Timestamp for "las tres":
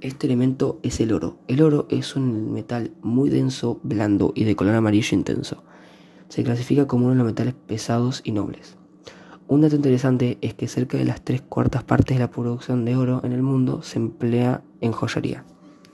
11.04-11.42